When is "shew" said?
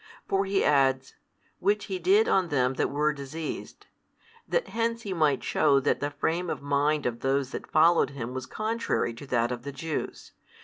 5.43-5.79